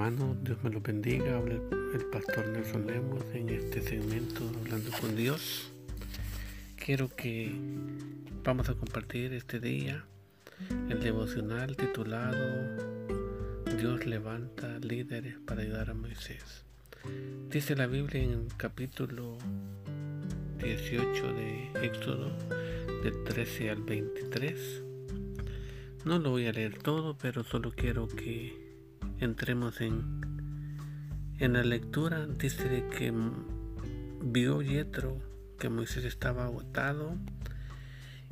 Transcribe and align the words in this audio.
hermano, 0.00 0.34
Dios 0.42 0.56
me 0.64 0.70
lo 0.70 0.80
bendiga. 0.80 1.36
Habla 1.36 1.56
el 1.92 2.06
pastor 2.10 2.48
Nelson 2.48 2.86
Lemos 2.86 3.22
en 3.34 3.50
este 3.50 3.82
segmento 3.82 4.50
Hablando 4.62 4.90
con 4.98 5.14
Dios. 5.14 5.72
Quiero 6.74 7.14
que 7.14 7.52
vamos 8.42 8.70
a 8.70 8.74
compartir 8.74 9.34
este 9.34 9.60
día 9.60 10.06
el 10.88 11.00
devocional 11.00 11.76
titulado 11.76 12.34
Dios 13.76 14.06
levanta 14.06 14.78
líderes 14.78 15.36
para 15.46 15.60
ayudar 15.60 15.90
a 15.90 15.94
Moisés. 15.94 16.64
Dice 17.50 17.76
la 17.76 17.86
Biblia 17.86 18.22
en 18.22 18.30
el 18.30 18.48
capítulo 18.56 19.36
18 20.60 21.34
de 21.34 21.86
Éxodo, 21.86 22.30
de 23.04 23.10
13 23.26 23.68
al 23.68 23.82
23. 23.82 24.82
No 26.06 26.18
lo 26.18 26.30
voy 26.30 26.46
a 26.46 26.52
leer 26.52 26.78
todo, 26.78 27.18
pero 27.20 27.44
solo 27.44 27.70
quiero 27.76 28.08
que 28.08 28.69
entremos 29.20 29.80
en, 29.80 30.76
en 31.38 31.52
la 31.52 31.62
lectura, 31.62 32.26
dice 32.26 32.68
de 32.68 32.88
que 32.88 33.12
vio 34.22 34.62
Yetro 34.62 35.18
que 35.58 35.68
Moisés 35.68 36.04
estaba 36.04 36.44
agotado 36.44 37.16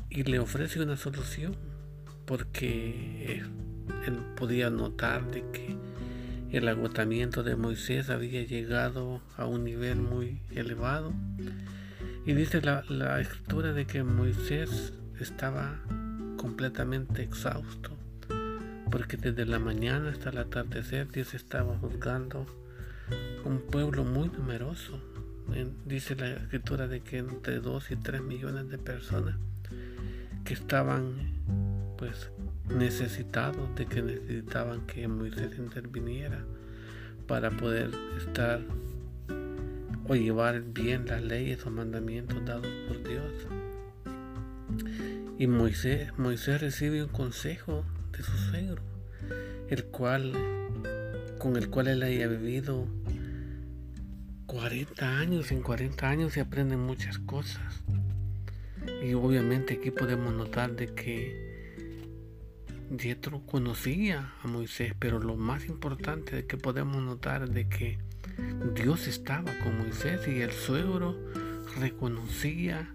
y 0.09 0.23
le 0.25 0.39
ofrece 0.39 0.81
una 0.81 0.97
solución 0.97 1.57
porque 2.25 3.43
él 4.07 4.19
podía 4.37 4.71
notar 4.71 5.31
de 5.31 5.45
que 5.51 5.77
el 6.51 6.67
agotamiento 6.69 7.43
de 7.43 7.57
Moisés 7.57 8.09
había 8.09 8.43
llegado 8.45 9.21
a 9.37 9.45
un 9.45 9.65
nivel 9.65 9.97
muy 9.97 10.41
elevado. 10.51 11.13
Y 12.25 12.33
dice 12.33 12.63
la, 12.63 12.85
la 12.89 13.21
escritura 13.21 13.75
de 13.75 13.87
que 13.87 14.03
Moisés 14.03 14.95
estaba 15.21 15.79
completamente 16.39 17.23
exhausto 17.23 17.98
porque 18.91 19.17
desde 19.17 19.45
la 19.47 19.59
mañana 19.59 20.11
hasta 20.11 20.31
el 20.31 20.39
atardecer 20.39 21.11
Dios 21.11 21.35
estaba 21.35 21.77
juzgando 21.79 22.47
un 23.45 23.61
pueblo 23.61 24.05
muy 24.05 24.29
numeroso. 24.29 25.01
Dice 25.87 26.15
la 26.15 26.31
escritura 26.31 26.89
de 26.89 27.01
que 27.01 27.19
entre 27.19 27.61
2 27.61 27.91
y 27.91 27.97
3 27.97 28.23
millones 28.23 28.69
de 28.69 28.79
personas 28.79 29.37
que 30.45 30.55
estaban 30.55 31.15
pues 31.97 32.31
necesitados, 32.69 33.75
de 33.75 33.87
que 33.87 34.03
necesitaban 34.03 34.87
que 34.87 35.09
Moisés 35.09 35.59
interviniera 35.59 36.45
para 37.27 37.51
poder 37.51 37.91
estar 38.19 38.61
o 40.07 40.15
llevar 40.15 40.63
bien 40.63 41.07
las 41.07 41.23
leyes 41.23 41.65
o 41.67 41.71
mandamientos 41.71 42.45
dados 42.45 42.69
por 42.87 43.03
Dios. 43.03 43.33
Y 45.39 45.47
Moisés, 45.47 46.17
Moisés 46.19 46.61
recibe 46.61 47.03
un 47.03 47.09
consejo 47.09 47.85
su 48.23 48.37
suegro, 48.37 48.83
el 49.69 49.85
cual, 49.87 50.33
con 51.39 51.57
el 51.57 51.71
cual 51.71 51.89
él 51.89 52.03
haya 52.03 52.27
vivido 52.27 52.87
40 54.47 55.19
años, 55.19 55.53
en 55.53 55.63
40 55.63 56.09
años 56.09 56.33
se 56.33 56.41
aprenden 56.41 56.81
muchas 56.81 57.19
cosas. 57.19 57.85
Y 59.03 59.15
obviamente 59.15 59.75
aquí 59.75 59.91
podemos 59.91 60.33
notar 60.33 60.75
de 60.75 60.95
que 60.95 61.49
Dietro 62.91 63.45
conocía 63.45 64.33
a 64.43 64.49
Moisés, 64.49 64.95
pero 64.99 65.19
lo 65.19 65.37
más 65.37 65.67
importante 65.67 66.35
de 66.35 66.47
que 66.47 66.57
podemos 66.57 67.03
notar 67.03 67.51
de 67.51 67.69
que 67.69 67.99
Dios 68.75 69.07
estaba 69.07 69.53
con 69.59 69.77
Moisés 69.77 70.27
y 70.27 70.41
el 70.41 70.53
suegro 70.53 71.15
reconocía 71.79 72.95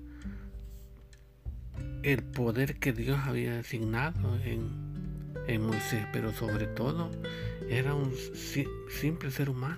el 2.01 2.23
poder 2.23 2.79
que 2.79 2.91
Dios 2.91 3.19
había 3.23 3.57
designado 3.57 4.35
en 4.43 4.82
en 5.47 5.65
Moisés, 5.65 6.05
pero 6.11 6.31
sobre 6.31 6.67
todo 6.67 7.11
era 7.69 7.93
un 7.95 8.13
simple 8.89 9.31
ser 9.31 9.49
humano. 9.49 9.77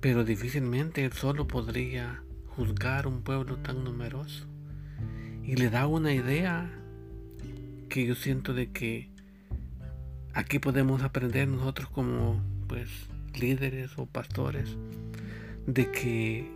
Pero 0.00 0.24
difícilmente 0.24 1.04
él 1.04 1.12
solo 1.12 1.46
podría 1.46 2.22
juzgar 2.56 3.06
un 3.06 3.22
pueblo 3.22 3.56
tan 3.58 3.84
numeroso. 3.84 4.46
Y 5.44 5.56
le 5.56 5.70
da 5.70 5.86
una 5.86 6.12
idea 6.12 6.70
que 7.88 8.06
yo 8.06 8.14
siento 8.14 8.52
de 8.54 8.70
que 8.70 9.10
aquí 10.34 10.58
podemos 10.58 11.02
aprender 11.02 11.48
nosotros 11.48 11.88
como 11.88 12.42
pues 12.68 12.90
líderes 13.34 13.96
o 13.96 14.06
pastores 14.06 14.76
de 15.66 15.90
que 15.90 16.50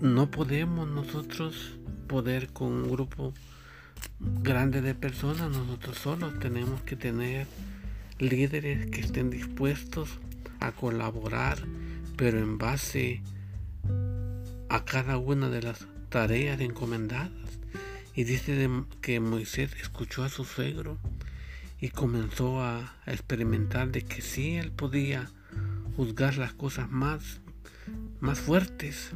no 0.00 0.30
podemos 0.30 0.88
nosotros 0.88 1.78
poder 2.08 2.52
con 2.52 2.72
un 2.72 2.90
grupo 2.90 3.32
grande 4.18 4.80
de 4.80 4.94
personas, 4.94 5.50
nosotros 5.50 5.98
solos 5.98 6.38
tenemos 6.38 6.82
que 6.82 6.96
tener 6.96 7.46
líderes 8.18 8.90
que 8.90 9.00
estén 9.00 9.30
dispuestos 9.30 10.08
a 10.60 10.72
colaborar, 10.72 11.58
pero 12.16 12.38
en 12.38 12.58
base 12.58 13.22
a 14.68 14.84
cada 14.84 15.18
una 15.18 15.48
de 15.48 15.62
las 15.62 15.86
tareas 16.08 16.60
encomendadas. 16.60 17.30
Y 18.14 18.24
dice 18.24 18.68
que 19.00 19.18
Moisés 19.18 19.74
escuchó 19.80 20.22
a 20.22 20.28
su 20.28 20.44
suegro 20.44 20.98
y 21.80 21.88
comenzó 21.88 22.62
a, 22.62 22.94
experimentar 23.06 23.90
de 23.90 24.02
que 24.02 24.22
sí 24.22 24.56
él 24.56 24.70
podía 24.70 25.28
juzgar 25.96 26.38
las 26.38 26.54
cosas 26.54 26.90
más, 26.90 27.40
más 28.20 28.40
fuertes 28.40 29.10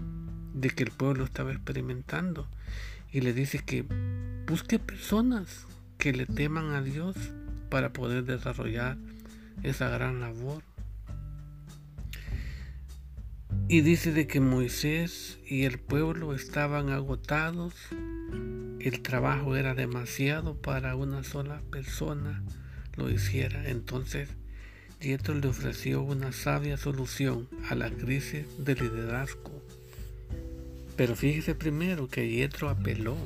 de 0.53 0.71
que 0.71 0.82
el 0.82 0.91
pueblo 0.91 1.25
estaba 1.25 1.53
experimentando. 1.53 2.47
Y 3.12 3.20
le 3.20 3.32
dice 3.32 3.58
que 3.58 3.84
busque 4.46 4.78
personas 4.78 5.66
que 5.98 6.12
le 6.12 6.26
teman 6.26 6.74
a 6.74 6.82
Dios 6.82 7.16
para 7.70 7.92
poder 7.92 8.24
desarrollar 8.24 8.96
esa 9.62 9.88
gran 9.88 10.20
labor. 10.20 10.62
Y 13.68 13.82
dice 13.82 14.12
de 14.12 14.26
que 14.26 14.41
Moisés 14.41 15.38
y 15.47 15.64
el 15.64 15.78
pueblo 15.78 16.34
estaban 16.34 16.91
agotados, 16.91 17.74
el 18.80 19.00
trabajo 19.02 19.56
era 19.56 19.74
demasiado 19.74 20.56
para 20.56 20.97
una 20.97 21.24
sola 21.24 21.60
persona 21.70 22.42
lo 22.97 23.10
hiciera. 23.10 23.68
Entonces, 23.68 24.30
Dietro 25.00 25.34
le 25.34 25.48
ofreció 25.48 26.02
una 26.02 26.32
sabia 26.32 26.76
solución 26.76 27.48
a 27.70 27.74
la 27.74 27.91
crisis 27.91 28.47
de 28.58 28.74
liderazgo. 28.74 29.62
Pero 30.98 31.14
fíjese 31.14 31.54
primero 31.54 32.09
que 32.09 32.28
Yetro 32.28 32.69
apeló 32.69 33.16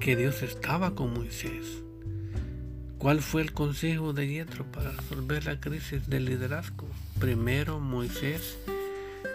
que 0.00 0.16
Dios 0.16 0.42
estaba 0.42 0.96
con 0.96 1.14
Moisés. 1.14 1.80
¿Cuál 2.98 3.20
fue 3.20 3.42
el 3.42 3.52
consejo 3.52 4.12
de 4.12 4.26
Yetro 4.26 4.64
para 4.72 4.90
resolver 4.90 5.44
la 5.44 5.60
crisis 5.60 6.08
del 6.10 6.24
liderazgo? 6.24 6.88
Primero, 7.20 7.78
Moisés 7.78 8.58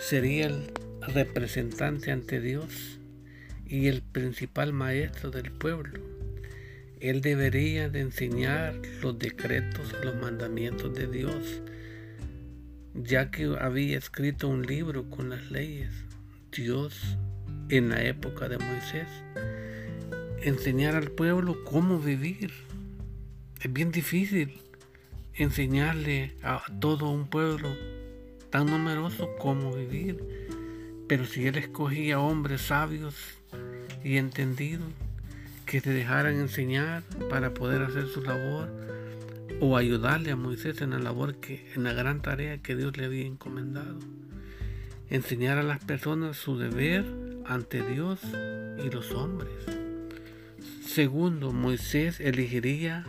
sería 0.01 0.47
el 0.47 0.73
representante 1.00 2.12
ante 2.12 2.41
Dios 2.41 3.00
y 3.66 3.88
el 3.88 4.01
principal 4.01 4.73
maestro 4.73 5.31
del 5.31 5.53
pueblo. 5.53 6.01
Él 7.00 7.22
debería 7.22 7.88
de 7.88 8.01
enseñar 8.01 8.75
los 9.01 9.18
decretos, 9.18 9.95
los 10.03 10.16
mandamientos 10.18 10.94
de 10.94 11.07
Dios, 11.07 11.62
ya 12.94 13.31
que 13.31 13.56
había 13.57 13.97
escrito 13.97 14.50
un 14.50 14.63
libro 14.63 15.09
con 15.09 15.29
las 15.29 15.50
leyes. 15.50 16.10
Dios 16.51 17.17
en 17.69 17.89
la 17.89 18.03
época 18.03 18.50
de 18.50 18.57
Moisés 18.57 19.07
enseñar 20.41 20.95
al 20.95 21.09
pueblo 21.12 21.63
cómo 21.63 21.97
vivir. 21.97 22.51
Es 23.62 23.72
bien 23.72 23.91
difícil 23.91 24.59
enseñarle 25.34 26.35
a 26.44 26.62
todo 26.81 27.09
un 27.09 27.28
pueblo 27.28 27.69
tan 28.50 28.66
numeroso 28.66 29.29
cómo 29.39 29.73
vivir. 29.73 30.22
Pero 31.07 31.25
si 31.25 31.47
él 31.47 31.57
escogía 31.57 32.19
hombres 32.19 32.62
sabios 32.63 33.15
y 34.03 34.18
entendidos 34.18 34.92
que 35.65 35.80
se 35.80 35.92
dejaran 35.92 36.36
enseñar 36.36 37.03
para 37.30 37.53
poder 37.53 37.81
hacer 37.81 38.07
su 38.07 38.21
labor 38.21 38.69
o 39.62 39.77
ayudarle 39.77 40.31
a 40.31 40.36
Moisés 40.36 40.81
en 40.81 40.89
la 40.89 41.00
labor 41.00 41.36
que 41.36 41.71
en 41.75 41.83
la 41.83 41.94
gran 41.94 42.21
tarea 42.21 42.57
que 42.57 42.75
Dios 42.75 42.98
le 42.98 43.06
había 43.06 43.25
encomendado. 43.25 44.00
Enseñar 45.12 45.58
a 45.58 45.63
las 45.63 45.84
personas 45.84 46.38
su 46.38 46.58
deber 46.58 47.04
ante 47.46 47.86
Dios 47.86 48.22
y 48.81 48.90
los 48.90 49.12
hombres. 49.12 49.52
Segundo, 50.86 51.52
Moisés 51.52 52.22
elegiría 52.22 53.06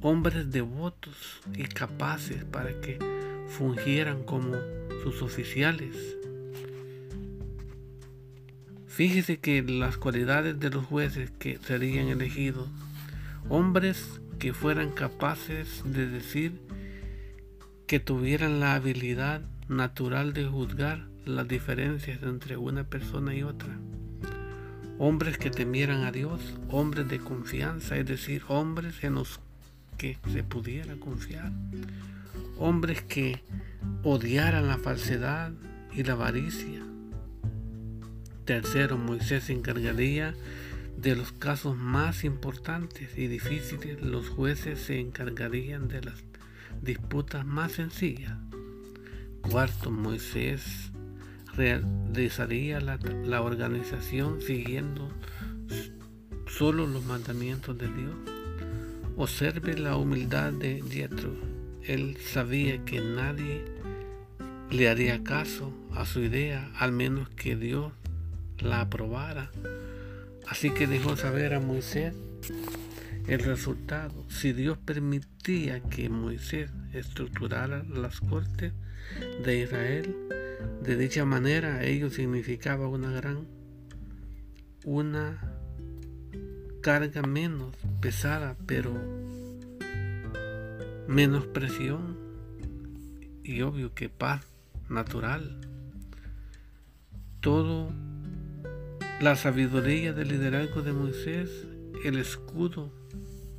hombres 0.00 0.50
devotos 0.50 1.42
y 1.54 1.64
capaces 1.64 2.44
para 2.44 2.80
que 2.80 2.98
fungieran 3.46 4.24
como 4.24 4.56
sus 5.02 5.20
oficiales. 5.20 6.16
Fíjese 8.86 9.36
que 9.36 9.62
las 9.62 9.98
cualidades 9.98 10.58
de 10.60 10.70
los 10.70 10.86
jueces 10.86 11.30
que 11.30 11.58
serían 11.58 12.08
elegidos, 12.08 12.70
hombres 13.50 14.18
que 14.38 14.54
fueran 14.54 14.92
capaces 14.92 15.82
de 15.84 16.06
decir 16.06 16.58
que 17.86 18.00
tuvieran 18.00 18.60
la 18.60 18.76
habilidad 18.76 19.51
natural 19.68 20.32
de 20.32 20.46
juzgar 20.46 21.06
las 21.24 21.48
diferencias 21.48 22.22
entre 22.22 22.56
una 22.56 22.84
persona 22.84 23.34
y 23.34 23.42
otra 23.42 23.78
hombres 25.04 25.36
que 25.36 25.50
temieran 25.50 26.04
a 26.04 26.12
Dios, 26.12 26.40
hombres 26.68 27.08
de 27.08 27.18
confianza, 27.18 27.96
es 27.96 28.06
decir, 28.06 28.44
hombres 28.46 29.02
en 29.02 29.14
los 29.14 29.40
que 29.98 30.16
se 30.32 30.44
pudiera 30.44 30.94
confiar, 30.94 31.50
hombres 32.56 33.02
que 33.02 33.42
odiaran 34.04 34.68
la 34.68 34.78
falsedad 34.78 35.50
y 35.92 36.04
la 36.04 36.12
avaricia. 36.12 36.82
Tercero, 38.44 38.96
Moisés 38.96 39.42
se 39.42 39.52
encargaría 39.52 40.34
de 40.96 41.16
los 41.16 41.32
casos 41.32 41.76
más 41.76 42.22
importantes 42.22 43.18
y 43.18 43.26
difíciles. 43.26 44.00
Los 44.02 44.28
jueces 44.28 44.80
se 44.82 45.00
encargarían 45.00 45.88
de 45.88 46.02
las 46.02 46.22
disputas 46.80 47.44
más 47.44 47.72
sencillas. 47.72 48.36
Cuarto, 49.50 49.90
Moisés 49.90 50.92
realizaría 51.54 52.80
la, 52.80 53.42
organización 53.42 54.40
siguiendo 54.40 55.08
solo 56.46 56.86
los 56.86 57.04
mandamientos 57.04 57.76
de 57.76 57.88
Dios. 57.88 58.14
Observe 59.16 59.76
la 59.76 59.96
humildad 59.96 60.52
de 60.52 60.82
Jethro. 60.88 61.34
Él 61.82 62.16
sabía 62.16 62.82
que 62.84 63.00
nadie 63.00 63.64
le 64.70 64.88
haría 64.88 65.22
caso 65.22 65.74
a 65.92 66.06
su 66.06 66.20
idea, 66.20 66.70
al 66.78 66.92
menos 66.92 67.28
que 67.30 67.56
Dios 67.56 67.92
la 68.58 68.80
aprobara. 68.80 69.50
Así 70.48 70.70
que 70.70 70.86
dejó 70.86 71.16
saber 71.16 71.52
a 71.54 71.60
Moisés 71.60 72.14
el 73.26 73.40
resultado. 73.40 74.24
Si 74.28 74.52
Dios 74.52 74.78
permitía 74.78 75.80
que 75.80 76.08
Moisés 76.08 76.70
estructurara 76.92 77.82
las 77.84 78.20
cortes 78.20 78.72
de 79.44 79.58
Israel, 79.58 80.16
de 80.82 80.96
dicha 80.96 81.24
manera 81.24 81.84
ello 81.84 82.10
significaba 82.10 82.88
una 82.88 83.10
gran, 83.10 83.46
una 84.84 85.40
carga 86.82 87.22
menos 87.22 87.74
pesada, 88.00 88.56
pero 88.66 88.92
menos 91.08 91.46
presión 91.46 92.18
y 93.44 93.62
obvio 93.62 93.94
que 93.94 94.08
paz 94.08 94.46
natural. 94.88 95.60
Todo 97.40 97.92
la 99.20 99.36
sabiduría 99.36 100.12
del 100.12 100.28
liderazgo 100.28 100.82
de 100.82 100.92
Moisés, 100.92 101.66
el 102.04 102.18
escudo, 102.18 102.92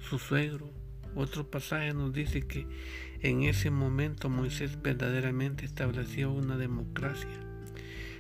su 0.10 0.20
suegro. 0.20 0.70
Otro 1.16 1.50
pasaje 1.50 1.94
nos 1.94 2.12
dice 2.12 2.42
que 2.48 2.68
en 3.24 3.44
ese 3.44 3.72
momento 3.72 4.30
Moisés 4.30 4.82
verdaderamente 4.82 5.66
estableció 5.66 6.32
una 6.32 6.58
democracia. 6.58 7.30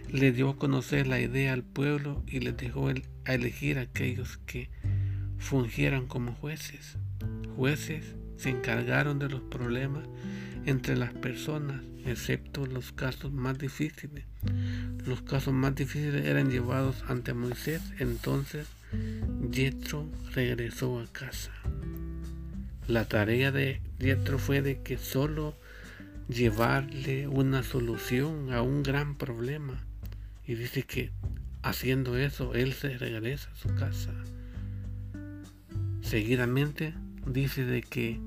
Le 0.10 0.32
dio 0.32 0.50
a 0.50 0.58
conocer 0.58 1.08
la 1.08 1.20
idea 1.20 1.54
al 1.54 1.64
pueblo 1.64 2.24
y 2.26 2.40
le 2.40 2.54
dejó 2.54 2.88
a 2.88 3.34
elegir 3.34 3.78
a 3.78 3.82
aquellos 3.82 4.38
que 4.46 4.70
fungieran 5.38 6.08
como 6.08 6.34
jueces. 6.34 6.98
Jueces 7.58 8.16
se 8.38 8.50
encargaron 8.50 9.20
de 9.20 9.30
los 9.30 9.42
problemas 9.42 10.08
entre 10.66 10.96
las 10.96 11.14
personas, 11.14 11.82
excepto 12.06 12.66
los 12.66 12.94
casos 12.94 13.32
más 13.34 13.58
difíciles. 13.58 14.26
Los 15.06 15.22
casos 15.22 15.54
más 15.54 15.76
difíciles 15.76 16.26
eran 16.26 16.50
llevados 16.50 17.04
ante 17.10 17.34
Moisés, 17.34 17.82
entonces 18.00 18.68
Yetro 19.52 20.10
regresó 20.34 21.00
a 21.00 21.08
casa. 21.08 21.52
La 22.88 23.06
tarea 23.06 23.52
de 23.52 23.82
Yetro 24.00 24.38
fue 24.38 24.62
de 24.62 24.82
que 24.82 24.98
solo 24.98 25.56
llevarle 26.28 27.28
una 27.28 27.64
solución 27.64 28.52
a 28.52 28.62
un 28.62 28.84
gran 28.84 29.16
problema. 29.16 29.84
Y 30.46 30.56
dice 30.56 30.84
que 30.84 31.12
haciendo 31.62 32.18
eso, 32.18 32.54
él 32.54 32.74
se 32.74 32.98
regresa 32.98 33.50
a 33.52 33.56
su 33.56 33.74
casa. 33.76 34.14
Seguidamente 36.02 36.94
dice 37.26 37.64
de 37.64 37.82
que 37.82 38.20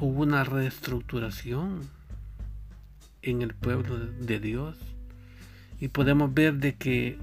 hubo 0.00 0.22
una 0.22 0.44
reestructuración 0.44 1.80
en 3.22 3.42
el 3.42 3.54
pueblo 3.54 3.98
de 3.98 4.40
Dios 4.40 4.76
y 5.78 5.88
podemos 5.88 6.32
ver 6.32 6.54
de 6.54 6.74
que 6.74 7.18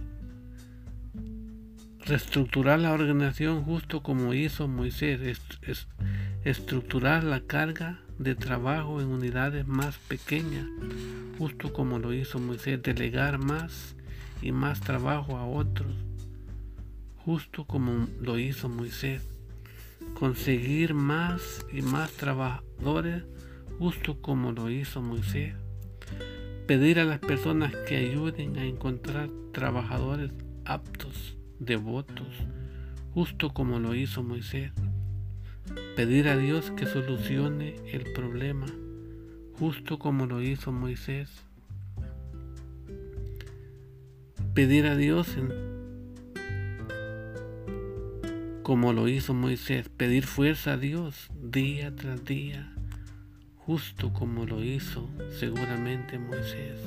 reestructurar 2.08 2.80
la 2.80 2.94
organización 2.94 3.64
justo 3.64 4.02
como 4.02 4.34
hizo 4.34 4.68
Moisés, 4.70 5.40
es, 5.62 5.88
estructurar 6.46 7.26
la 7.26 7.42
carga 7.42 8.00
de 8.18 8.34
trabajo 8.34 9.02
en 9.02 9.08
unidades 9.08 9.68
más 9.68 9.98
pequeñas, 9.98 10.66
justo 11.38 11.74
como 11.74 12.00
lo 12.00 12.14
hizo 12.14 12.40
Moisés, 12.40 12.82
delegar 12.82 13.40
más 13.40 13.96
y 14.42 14.54
más 14.54 14.80
trabajo 14.80 15.38
a 15.38 15.46
otros, 15.46 15.94
justo 17.18 17.66
como 17.66 18.08
lo 18.22 18.40
hizo 18.40 18.70
Moisés, 18.70 19.22
conseguir 20.14 20.94
más 20.94 21.66
y 21.74 21.82
más 21.82 22.12
trabajadores, 22.12 23.24
justo 23.80 24.22
como 24.22 24.54
lo 24.54 24.70
hizo 24.70 25.02
Moisés. 25.02 25.54
Pedir 26.68 27.00
a 27.00 27.06
las 27.06 27.20
personas 27.20 27.74
que 27.88 27.98
ayuden 27.98 28.58
a 28.58 28.66
encontrar 28.66 29.30
trabajadores 29.52 30.32
aptos, 30.66 31.38
devotos, 31.60 32.28
justo 33.14 33.54
como 33.54 33.80
lo 33.80 33.96
hizo 33.96 34.24
Moisés. 34.24 34.72
Pedir 35.96 36.28
a 36.28 36.38
Dios 36.38 36.72
que 36.72 36.86
solucione 36.86 37.76
el 37.92 38.12
problema, 38.14 38.68
justo 39.60 40.00
como 40.00 40.26
lo 40.26 40.42
hizo 40.42 40.72
Moisés. 40.72 41.30
Pedir 44.54 44.88
a 44.88 44.96
Dios 44.96 45.36
como 48.64 48.94
lo 48.94 49.08
hizo 49.08 49.34
Moisés, 49.34 49.90
pedir 49.90 50.26
fuerza 50.26 50.74
a 50.74 50.78
Dios 50.78 51.30
día 51.42 51.96
tras 51.96 52.24
día 52.26 52.74
justo 53.68 54.14
como 54.14 54.46
lo 54.46 54.64
hizo 54.64 55.10
seguramente 55.30 56.18
Moisés. 56.18 56.80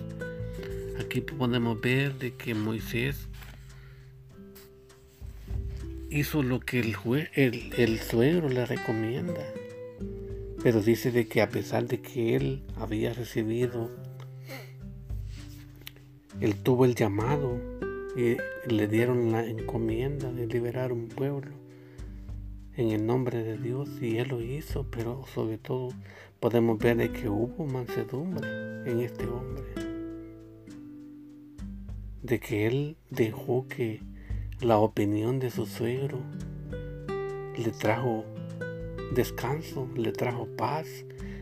Aquí 0.99 1.21
podemos 1.21 1.79
ver 1.79 2.15
de 2.15 2.35
que 2.35 2.55
Moisés 2.55 3.29
hizo 6.11 6.43
lo 6.43 6.61
que 6.61 6.81
el, 6.81 7.99
suegro 8.01 8.49
le 8.49 8.67
recomienda. 8.67 9.43
Pero 10.63 10.83
dice 10.83 11.11
de 11.11 11.27
que 11.27 11.41
a 11.41 11.49
pesar 11.49 11.87
de 11.87 12.01
que 12.01 12.37
él 12.37 12.63
había 12.77 13.15
recibido, 13.15 13.91
él 16.41 16.57
tuvo 16.57 16.85
el 16.85 16.95
llamado 16.95 17.59
y 18.17 18.37
le 18.71 18.89
dieron 18.89 19.33
la 19.33 19.47
encomienda 19.47 20.33
de 20.33 20.47
liberar 20.47 20.93
un 20.93 21.09
pueblo 21.09 21.53
en 22.77 22.91
el 22.91 23.07
nombre 23.07 23.43
de 23.43 23.57
Dios 23.57 23.89
y 24.03 24.19
él 24.19 24.29
lo 24.29 24.43
hizo, 24.43 24.87
pero 24.91 25.25
sobre 25.33 25.59
todo 25.59 25.89
podemos 26.41 26.79
ver 26.79 26.97
de 26.97 27.13
que 27.13 27.29
hubo 27.29 27.67
mansedumbre 27.67 28.49
en 28.87 29.01
este 29.01 29.27
hombre. 29.27 29.63
De 32.23 32.39
que 32.39 32.67
él 32.67 32.97
dejó 33.11 33.67
que 33.67 34.01
la 34.61 34.77
opinión 34.77 35.39
de 35.39 35.51
su 35.51 35.65
suegro 35.65 36.19
le 37.57 37.71
trajo 37.71 38.25
descanso, 39.15 39.89
le 39.97 40.13
trajo 40.13 40.47
paz, 40.57 40.87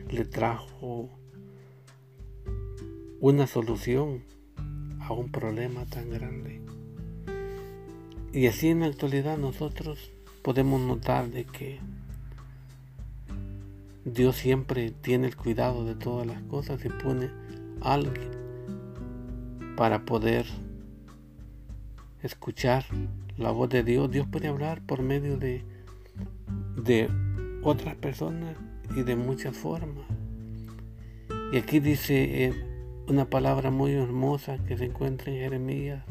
le 0.09 0.25
trajo 0.25 1.09
una 3.21 3.49
solución 3.49 4.23
a 5.01 5.13
un 5.13 5.33
problema 5.33 5.85
tan 5.87 6.11
grande. 6.11 6.61
Y 8.33 8.47
así 8.47 8.69
en 8.69 8.81
la 8.81 8.87
actualidad 8.87 9.37
nosotros 9.37 10.13
podemos 10.43 10.81
notar 10.81 11.29
de 11.31 11.45
que 11.45 11.81
Dios 14.05 14.37
siempre 14.37 14.93
tiene 14.93 15.27
el 15.27 15.37
cuidado 15.37 15.85
de 15.85 15.97
todas 15.97 16.27
las 16.27 16.41
cosas 16.43 16.85
y 16.85 16.89
pone 16.89 17.31
a 17.81 17.95
alguien 17.95 18.31
para 19.77 20.05
poder 20.05 20.47
escuchar 22.23 22.85
la 23.37 23.51
voz 23.51 23.69
de 23.69 23.83
Dios. 23.83 24.11
Dios 24.11 24.27
puede 24.31 24.49
hablar 24.49 24.83
por 24.83 25.03
medio 25.03 25.37
de, 25.37 25.65
de 26.77 27.09
otras 27.63 27.95
personas 27.97 28.57
y 28.97 29.03
de 29.03 29.17
muchas 29.17 29.57
formas. 29.57 30.07
Y 31.53 31.57
aquí 31.57 31.81
dice 31.81 32.47
eh, 32.47 32.55
una 33.07 33.25
palabra 33.25 33.71
muy 33.71 33.93
hermosa 33.93 34.59
que 34.65 34.77
se 34.77 34.87
encuentra 34.87 35.33
en 35.33 35.39
Jeremías, 35.39 36.05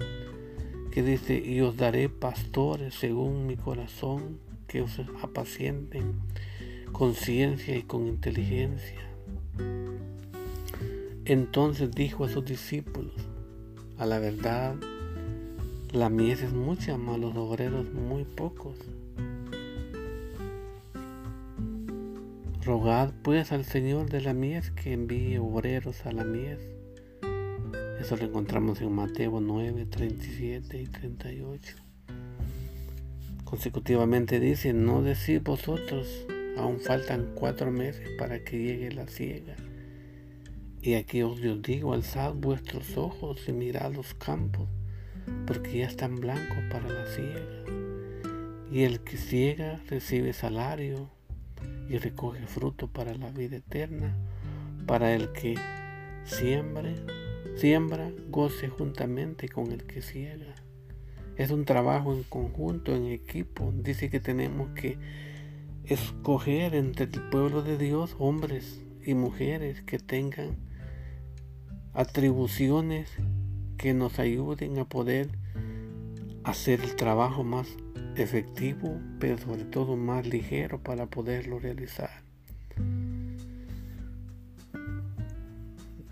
que 0.92 1.04
dice, 1.04 1.38
y 1.38 1.62
os 1.62 1.78
daré 1.78 2.10
pastores 2.10 2.96
según 2.96 3.46
mi 3.46 3.56
corazón, 3.56 4.40
que 4.68 4.82
os 4.82 5.00
apacienten 5.22 6.16
con 6.92 7.14
ciencia 7.14 7.78
y 7.78 7.84
con 7.84 8.08
inteligencia. 8.08 9.02
Entonces 11.26 11.92
dijo 11.92 12.26
a 12.26 12.30
sus 12.30 12.46
discípulos, 12.46 13.14
a 13.98 14.06
la 14.06 14.20
verdad, 14.20 14.76
la 15.98 16.10
mies 16.10 16.44
es 16.44 16.54
mucha, 16.54 16.96
mas 16.96 17.20
los 17.20 17.36
obreros 17.36 17.92
muy 17.92 18.24
pocos. 18.24 18.78
Rogad 22.64 23.14
pues 23.24 23.52
al 23.52 23.66
Señor 23.66 24.08
de 24.08 24.22
la 24.22 24.34
mies 24.34 24.70
que 24.70 24.94
envíe 24.94 25.40
obreros 25.40 26.06
a 26.06 26.12
la 26.12 26.24
mies. 26.24 26.60
Eso 28.00 28.16
lo 28.16 28.26
encontramos 28.26 28.80
en 28.82 28.92
Mateo 28.92 29.42
9, 29.42 29.88
37 29.88 30.82
y 30.82 30.86
38. 30.86 31.76
Consecutivamente 33.44 34.40
dice, 34.40 34.74
no 34.74 35.02
decís 35.02 35.42
vosotros 35.42 36.28
aún 36.58 36.80
faltan 36.80 37.32
cuatro 37.34 37.72
meses 37.72 38.08
para 38.20 38.44
que 38.44 38.60
llegue 38.60 38.92
la 38.92 39.08
siega. 39.08 39.56
Y 40.82 40.94
aquí 40.94 41.24
os 41.24 41.42
digo, 41.64 41.94
alzad 41.94 42.36
vuestros 42.36 42.98
ojos 42.98 43.44
y 43.48 43.52
mirad 43.52 43.94
los 43.94 44.14
campos, 44.14 44.70
porque 45.46 45.80
ya 45.80 45.86
están 45.86 46.16
blancos 46.16 46.58
para 46.70 46.88
la 46.90 47.06
siega. 47.08 47.42
Y 48.72 48.84
el 48.84 49.00
que 49.02 49.18
ciega 49.18 49.82
recibe 49.90 50.34
salario 50.34 51.10
y 51.90 51.98
recoge 51.98 52.46
fruto 52.48 52.88
para 52.88 53.16
la 53.16 53.32
vida 53.32 53.58
eterna, 53.58 54.16
para 54.86 55.14
el 55.14 55.32
que 55.32 55.56
siembre, 56.26 56.96
siembra, 57.56 58.12
goce 58.30 58.68
juntamente 58.68 59.48
con 59.48 59.72
el 59.72 59.86
que 59.86 60.02
ciega. 60.02 60.56
Es 61.38 61.52
un 61.52 61.66
trabajo 61.66 62.14
en 62.14 62.24
conjunto, 62.24 62.96
en 62.96 63.08
equipo. 63.08 63.72
Dice 63.74 64.10
que 64.10 64.20
tenemos 64.20 64.70
que 64.70 64.98
escoger 65.86 66.76
entre 66.76 67.06
el 67.06 67.30
pueblo 67.30 67.62
de 67.62 67.78
Dios 67.78 68.16
hombres 68.20 68.82
y 69.06 69.14
mujeres 69.14 69.82
que 69.84 70.00
tengan 70.00 70.58
atribuciones 71.94 73.10
que 73.78 73.94
nos 73.94 74.20
ayuden 74.20 74.80
a 74.80 74.86
poder 74.86 75.30
hacer 76.44 76.82
el 76.82 76.96
trabajo 76.96 77.44
más 77.44 77.68
efectivo, 78.16 79.00
pero 79.20 79.38
sobre 79.38 79.66
todo 79.66 79.96
más 79.96 80.26
ligero 80.26 80.82
para 80.82 81.06
poderlo 81.06 81.60
realizar. 81.60 82.10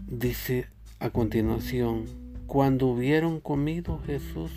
Dice 0.08 0.68
a 1.00 1.10
continuación, 1.10 2.06
cuando 2.48 2.88
hubieron 2.88 3.40
comido 3.40 4.00
Jesús, 4.06 4.52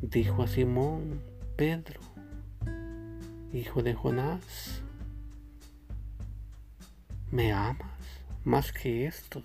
dijo 0.00 0.42
a 0.42 0.48
Simón, 0.48 1.20
Pedro, 1.56 2.00
hijo 3.52 3.82
de 3.82 3.94
Jonás, 3.94 4.82
¿me 7.30 7.52
amas 7.52 7.92
más 8.44 8.72
que 8.72 9.06
estos? 9.06 9.44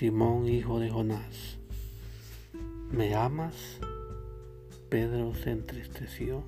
Simón, 0.00 0.48
hijo 0.48 0.80
de 0.80 0.88
Jonás, 0.88 1.58
¿me 2.90 3.14
amas? 3.14 3.78
Pedro 4.88 5.34
se 5.34 5.50
entristeció 5.50 6.42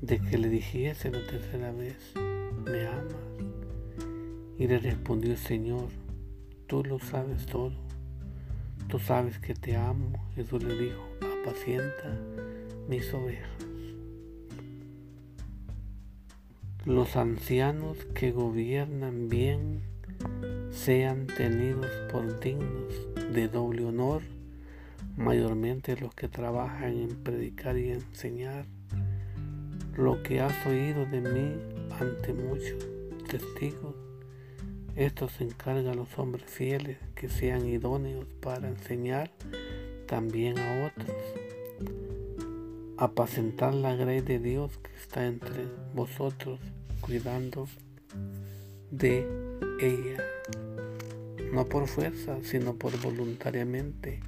de 0.00 0.20
que 0.20 0.38
le 0.38 0.48
dijese 0.48 1.10
la 1.10 1.22
tercera 1.26 1.70
vez, 1.70 1.98
¿me 2.64 2.86
amas? 2.86 3.14
Y 4.56 4.66
le 4.68 4.78
respondió, 4.78 5.36
Señor, 5.36 5.88
tú 6.66 6.82
lo 6.82 6.98
sabes 6.98 7.44
todo, 7.44 7.74
tú 8.88 8.98
sabes 8.98 9.38
que 9.38 9.52
te 9.52 9.76
amo. 9.76 10.26
Jesús 10.34 10.62
le 10.62 10.78
dijo, 10.78 11.06
apacienta 11.42 12.18
mis 12.88 13.12
ovejas. 13.12 13.50
Los 16.86 17.16
ancianos 17.16 17.98
que 18.14 18.32
gobiernan 18.32 19.28
bien 19.28 19.82
sean 20.70 21.26
tenidos 21.26 21.90
por 22.10 22.40
dignos 22.40 22.94
de 23.32 23.48
doble 23.48 23.84
honor 23.84 24.22
mayormente 25.16 25.96
los 25.96 26.14
que 26.14 26.28
trabajan 26.28 26.96
en 26.96 27.22
predicar 27.22 27.76
y 27.76 27.90
enseñar. 27.90 28.64
Lo 29.96 30.22
que 30.22 30.40
has 30.40 30.66
oído 30.66 31.04
de 31.06 31.20
mí 31.20 31.54
ante 31.98 32.32
muchos 32.32 32.86
testigos, 33.28 33.94
esto 34.96 35.28
se 35.28 35.44
encarga 35.44 35.92
a 35.92 35.94
los 35.94 36.18
hombres 36.18 36.44
fieles 36.44 36.98
que 37.14 37.28
sean 37.28 37.66
idóneos 37.66 38.26
para 38.40 38.68
enseñar 38.68 39.30
también 40.06 40.58
a 40.58 40.86
otros. 40.86 41.16
Apacentar 42.96 43.74
la 43.74 43.94
grey 43.94 44.20
de 44.20 44.38
Dios 44.38 44.78
que 44.78 44.94
está 44.96 45.26
entre 45.26 45.66
vosotros, 45.94 46.60
cuidando 47.00 47.66
de 48.90 49.26
ella, 49.80 50.22
no 51.52 51.66
por 51.66 51.86
fuerza, 51.86 52.38
sino 52.42 52.74
por 52.76 52.98
voluntariamente 53.00 54.20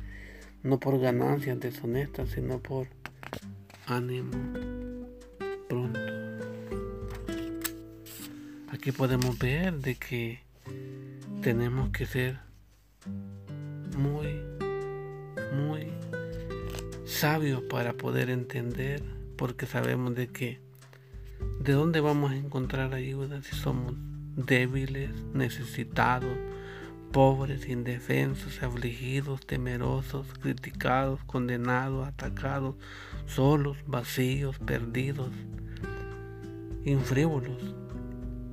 no 0.63 0.79
por 0.79 0.99
ganancias 1.01 1.59
deshonestas, 1.59 2.31
sino 2.31 2.61
por 2.61 2.87
ánimo 3.87 4.31
pronto. 5.69 6.01
Aquí 8.71 8.93
podemos 8.93 9.39
ver 9.39 9.75
de 9.75 9.97
que 9.97 10.41
tenemos 11.43 11.91
que 11.91 12.07
ser 12.07 12.39
muy, 13.97 14.41
muy 15.53 15.89
sabios 17.05 17.63
para 17.63 17.95
poder 17.95 18.31
entender, 18.31 19.03
porque 19.37 19.67
sabemos 19.67 20.15
de 20.15 20.29
que 20.29 20.61
de 21.61 21.73
dónde 21.73 22.01
vamos 22.01 22.31
a 22.31 22.37
encontrar 22.37 22.95
ayuda 22.95 23.43
si 23.43 23.57
somos 23.57 23.95
débiles, 24.37 25.11
necesitados, 25.35 26.39
pobres, 27.13 27.69
indefensos, 27.69 28.63
afligidos, 28.63 29.47
temerosos, 29.47 30.27
criticados, 30.41 31.23
condenados, 31.25 32.09
atacados, 32.09 32.75
solos, 33.27 33.77
vacíos, 33.87 34.59
perdidos, 34.59 35.31
infrívolos 36.85 37.63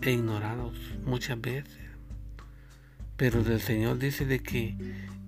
e 0.02 0.12
ignorados 0.12 0.78
muchas 1.06 1.40
veces. 1.40 1.80
Pero 3.16 3.40
el 3.40 3.60
Señor 3.62 3.98
dice 3.98 4.26
de 4.26 4.40
que 4.40 4.78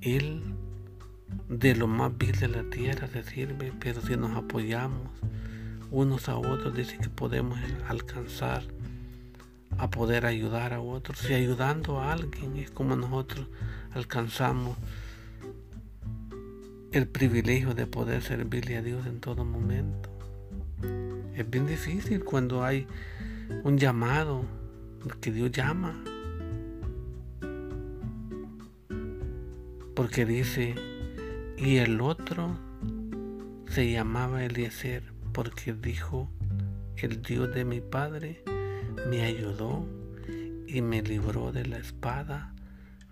Él 0.01 0.43
de 1.49 1.75
lo 1.75 1.87
más 1.87 2.17
vil 2.17 2.33
de 2.33 2.47
la 2.49 2.63
tierra 2.63 3.07
se 3.07 3.23
sirve, 3.23 3.71
pero 3.79 4.01
si 4.01 4.15
nos 4.17 4.35
apoyamos 4.35 5.09
unos 5.89 6.29
a 6.29 6.37
otros, 6.37 6.75
dice 6.75 6.97
que 6.97 7.09
podemos 7.09 7.59
alcanzar 7.87 8.63
a 9.77 9.89
poder 9.89 10.25
ayudar 10.25 10.73
a 10.73 10.81
otros 10.81 11.29
y 11.29 11.33
ayudando 11.33 11.99
a 11.99 12.13
alguien 12.13 12.57
es 12.57 12.71
como 12.71 12.95
nosotros 12.95 13.47
alcanzamos 13.93 14.77
el 16.91 17.07
privilegio 17.07 17.73
de 17.73 17.87
poder 17.87 18.21
servirle 18.21 18.77
a 18.77 18.81
Dios 18.81 19.05
en 19.07 19.19
todo 19.19 19.45
momento. 19.45 20.09
Es 21.35 21.49
bien 21.49 21.65
difícil 21.65 22.23
cuando 22.23 22.63
hay 22.63 22.85
un 23.63 23.77
llamado 23.77 24.43
que 25.21 25.31
Dios 25.31 25.51
llama. 25.51 26.03
Porque 29.95 30.25
dice, 30.25 30.75
y 31.57 31.77
el 31.77 32.01
otro 32.01 32.57
se 33.67 33.89
llamaba 33.91 34.43
Eliezer, 34.43 35.03
porque 35.31 35.73
dijo, 35.73 36.29
el 36.97 37.21
Dios 37.21 37.53
de 37.53 37.65
mi 37.65 37.79
Padre 37.81 38.43
me 39.09 39.23
ayudó 39.23 39.85
y 40.67 40.81
me 40.81 41.01
libró 41.01 41.51
de 41.51 41.65
la 41.65 41.77
espada 41.77 42.53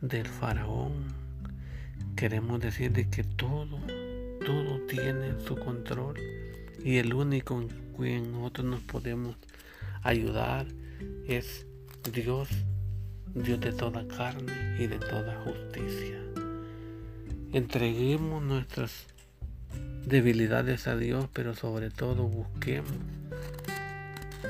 del 0.01 0.27
faraón. 0.27 1.13
Queremos 2.15 2.60
decir 2.60 2.91
de 2.91 3.10
que 3.10 3.24
todo, 3.24 3.79
todo 4.46 4.79
tiene 4.88 5.39
su 5.46 5.55
control 5.58 6.17
y 6.84 6.98
el 6.98 7.13
único 7.13 7.62
en 7.62 7.67
quien 7.96 8.31
nosotros 8.31 8.67
nos 8.67 8.81
podemos 8.81 9.36
ayudar 10.03 10.67
es 11.27 11.65
Dios, 12.13 12.50
Dios 13.34 13.60
de 13.60 13.74
toda 13.74 14.08
carne 14.08 14.77
y 14.79 14.88
de 14.88 15.00
toda 15.00 15.41
justicia. 15.43 16.19
Entreguemos 17.51 18.43
nuestras 18.43 19.08
debilidades 20.05 20.88
a 20.88 20.96
Dios, 20.96 21.27
pero 21.34 21.55
sobre 21.55 21.89
todo 21.89 22.27
busquemos 22.27 22.93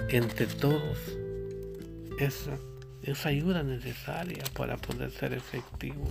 entre 0.10 0.48
todos 0.48 0.98
esa, 2.20 2.58
esa 3.04 3.30
ayuda 3.30 3.64
necesaria 3.64 4.44
para 4.54 4.78
poder 4.78 5.12
ser 5.12 5.34
efectivo. 5.34 6.08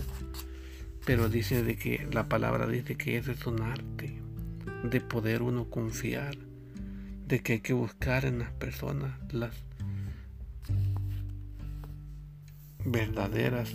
Pero 1.04 1.28
dice 1.28 1.62
de 1.62 1.76
que 1.76 2.08
la 2.12 2.28
palabra 2.28 2.66
dice 2.66 2.96
que 2.96 3.16
ese 3.16 3.32
es 3.32 3.46
un 3.46 3.62
arte 3.62 4.18
de 4.84 5.00
poder 5.00 5.42
uno 5.42 5.68
confiar, 5.70 6.36
de 7.26 7.40
que 7.40 7.54
hay 7.54 7.60
que 7.60 7.72
buscar 7.72 8.24
en 8.24 8.38
las 8.38 8.50
personas 8.52 9.12
las 9.32 9.54
verdaderas 12.84 13.74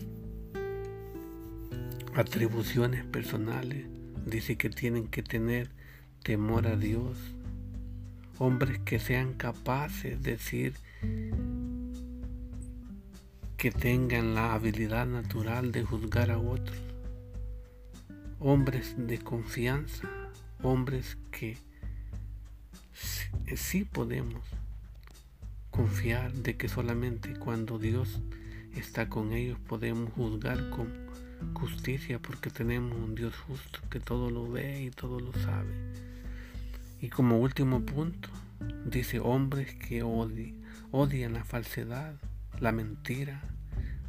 atribuciones 2.15 3.05
personales. 3.05 3.85
Dice 4.25 4.57
que 4.57 4.69
tienen 4.69 5.07
que 5.07 5.23
tener 5.23 5.69
temor 6.23 6.67
a 6.67 6.77
Dios, 6.77 7.17
hombres 8.39 8.79
que 8.79 8.99
sean 8.99 9.33
capaces 9.33 10.21
de 10.23 10.31
decir 10.31 10.73
que 13.63 13.71
tengan 13.71 14.35
la 14.35 14.55
habilidad 14.55 15.05
natural 15.05 15.71
de 15.71 15.85
juzgar 15.85 16.31
a 16.31 16.37
otros, 16.37 16.77
hombres 18.41 18.93
de 18.97 19.19
confianza, 19.19 20.09
hombres 20.61 21.17
que 21.31 21.57
sí 23.55 23.85
podemos 23.85 24.43
confiar 25.71 26.33
de 26.33 26.57
que 26.57 26.67
solamente 26.67 27.39
cuando 27.39 27.79
Dios 27.79 28.19
está 28.75 29.07
con 29.07 29.31
ellos 29.31 29.57
podemos 29.59 30.11
juzgar 30.11 30.69
con 30.69 30.91
justicia 31.53 32.19
porque 32.19 32.49
tenemos 32.49 32.97
un 32.97 33.15
Dios 33.15 33.33
justo 33.47 33.79
que 33.89 34.01
todo 34.01 34.29
lo 34.29 34.51
ve 34.51 34.83
y 34.83 34.91
todo 34.91 35.21
lo 35.21 35.31
sabe. 35.31 35.73
Y 36.99 37.07
como 37.07 37.39
último 37.39 37.79
punto, 37.79 38.27
dice 38.85 39.21
hombres 39.21 39.73
que 39.75 40.03
odian 40.03 41.31
la 41.31 41.45
falsedad, 41.45 42.15
la 42.59 42.73
mentira, 42.73 43.41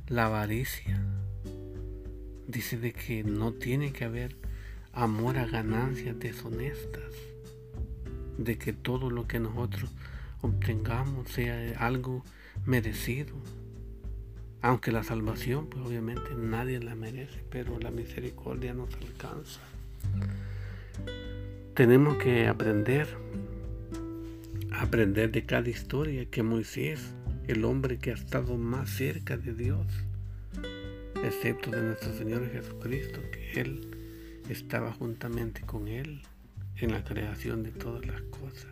la 0.09 0.27
avaricia. 0.27 1.01
Dice 2.47 2.77
de 2.77 2.93
que 2.93 3.25
no 3.25 3.53
tiene 3.53 3.93
que 3.93 4.05
haber 4.05 4.37
amor 4.93 5.39
a 5.39 5.47
ganancias 5.47 6.19
deshonestas, 6.19 7.13
de 8.39 8.59
que 8.59 8.73
todo 8.73 9.11
lo 9.11 9.27
que 9.27 9.41
nosotros 9.41 9.91
obtengamos 10.43 11.31
sea 11.31 11.79
algo 11.79 12.23
merecido. 12.67 13.35
Aunque 14.61 14.93
la 14.93 15.03
salvación, 15.03 15.69
pues 15.69 15.85
obviamente 15.85 16.35
nadie 16.37 16.81
la 16.81 16.95
merece, 16.95 17.43
pero 17.51 17.79
la 17.79 17.91
misericordia 17.91 18.73
nos 18.73 18.95
alcanza. 18.95 19.61
Tenemos 21.75 22.17
que 22.19 22.47
aprender, 22.47 23.09
aprender 24.71 25.33
de 25.33 25.45
cada 25.45 25.69
historia 25.69 26.25
que 26.27 26.43
Moisés, 26.43 27.15
el 27.47 27.65
hombre 27.65 27.99
que 27.99 28.11
ha 28.11 28.15
estado 28.15 28.57
más 28.57 28.91
cerca 28.91 29.37
de 29.37 29.55
Dios, 29.55 29.87
excepto 31.23 31.71
de 31.71 31.83
nuestro 31.83 32.13
Señor 32.15 32.51
Jesucristo, 32.51 33.21
que 33.33 33.61
Él 33.61 33.91
estaba 34.49 34.93
juntamente 34.93 35.61
con 35.63 35.89
Él 35.89 36.23
en 36.77 36.93
la 36.93 37.05
creación 37.05 37.63
de 37.63 37.71
todas 37.71 38.07
las 38.07 38.21
cosas. 38.23 38.71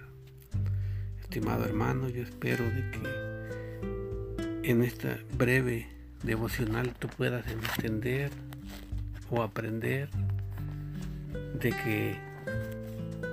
Estimado 1.20 1.64
hermano, 1.64 2.08
yo 2.08 2.22
espero 2.22 2.64
de 2.64 2.90
que 2.90 4.70
en 4.70 4.82
esta 4.82 5.18
breve 5.36 5.88
devocional 6.22 6.94
tú 6.98 7.08
puedas 7.08 7.46
entender 7.48 8.30
o 9.30 9.42
aprender 9.42 10.08
de 11.60 11.70
que 11.70 12.31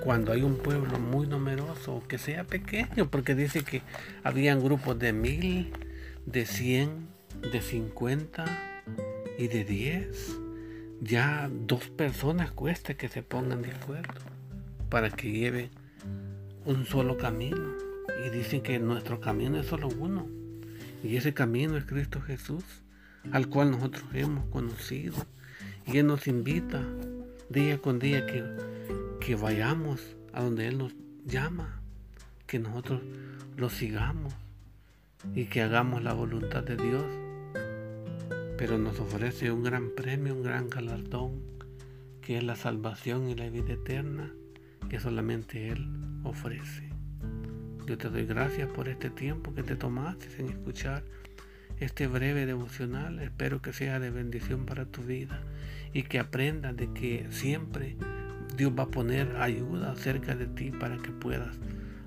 cuando 0.02 0.32
hay 0.32 0.42
un 0.42 0.56
pueblo 0.56 0.98
muy 0.98 1.26
numeroso, 1.26 2.02
que 2.08 2.18
sea 2.18 2.44
pequeño, 2.44 3.10
porque 3.10 3.34
dice 3.34 3.62
que 3.62 3.82
habían 4.22 4.62
grupos 4.62 4.98
de 4.98 5.12
mil, 5.12 5.72
de 6.26 6.46
cien, 6.46 7.08
de 7.52 7.60
cincuenta 7.60 8.44
y 9.38 9.48
de 9.48 9.64
diez, 9.64 10.36
ya 11.00 11.50
dos 11.50 11.88
personas 11.88 12.50
cuesta 12.50 12.94
que 12.94 13.08
se 13.08 13.22
pongan 13.22 13.62
de 13.62 13.72
acuerdo 13.72 14.20
para 14.88 15.10
que 15.10 15.30
lleven 15.30 15.70
un 16.64 16.84
solo 16.86 17.16
camino. 17.16 17.74
Y 18.26 18.30
dicen 18.30 18.60
que 18.60 18.78
nuestro 18.78 19.20
camino 19.20 19.58
es 19.58 19.66
solo 19.66 19.88
uno. 19.88 20.26
Y 21.02 21.16
ese 21.16 21.32
camino 21.32 21.78
es 21.78 21.84
Cristo 21.84 22.20
Jesús, 22.20 22.64
al 23.32 23.48
cual 23.48 23.70
nosotros 23.70 24.04
hemos 24.12 24.44
conocido. 24.46 25.14
Y 25.86 25.98
Él 25.98 26.06
nos 26.06 26.26
invita 26.26 26.84
día 27.48 27.78
con 27.78 27.98
día 27.98 28.26
que, 28.26 28.44
que 29.20 29.36
vayamos 29.36 30.16
a 30.32 30.42
donde 30.42 30.66
Él 30.66 30.78
nos 30.78 30.94
llama, 31.24 31.80
que 32.46 32.58
nosotros 32.58 33.02
lo 33.56 33.68
sigamos 33.68 34.34
y 35.34 35.44
que 35.44 35.62
hagamos 35.62 36.02
la 36.02 36.14
voluntad 36.14 36.64
de 36.64 36.76
Dios. 36.76 37.04
Pero 38.56 38.78
nos 38.78 38.98
ofrece 38.98 39.52
un 39.52 39.62
gran 39.62 39.90
premio, 39.94 40.34
un 40.34 40.42
gran 40.42 40.68
galardón, 40.68 41.42
que 42.22 42.38
es 42.38 42.44
la 42.44 42.56
salvación 42.56 43.28
y 43.28 43.34
la 43.34 43.48
vida 43.48 43.74
eterna 43.74 44.32
que 44.88 44.98
solamente 44.98 45.68
Él 45.68 45.86
ofrece. 46.24 46.88
Yo 47.86 47.98
te 47.98 48.08
doy 48.08 48.24
gracias 48.24 48.68
por 48.68 48.88
este 48.88 49.10
tiempo 49.10 49.54
que 49.54 49.62
te 49.62 49.76
tomaste 49.76 50.26
en 50.38 50.48
escuchar 50.48 51.04
este 51.78 52.06
breve 52.06 52.46
devocional. 52.46 53.20
Espero 53.20 53.62
que 53.62 53.72
sea 53.72 54.00
de 54.00 54.10
bendición 54.10 54.66
para 54.66 54.86
tu 54.86 55.02
vida 55.02 55.42
y 55.92 56.04
que 56.04 56.18
aprendas 56.18 56.76
de 56.76 56.92
que 56.92 57.26
siempre 57.30 57.96
Dios 58.60 58.74
va 58.78 58.82
a 58.82 58.88
poner 58.88 59.38
ayuda 59.38 59.96
cerca 59.96 60.36
de 60.36 60.46
ti 60.46 60.70
para 60.70 60.98
que 60.98 61.12
puedas 61.12 61.56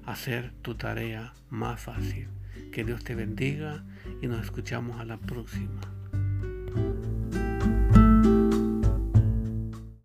hacer 0.06 0.52
tu 0.62 0.76
tarea 0.76 1.34
más 1.50 1.82
fácil. 1.82 2.28
Que 2.72 2.84
Dios 2.84 3.04
te 3.04 3.16
bendiga 3.16 3.84
y 4.22 4.28
nos 4.28 4.44
escuchamos 4.44 5.02
a 5.02 5.06
la 5.06 5.18
próxima. 5.18 5.82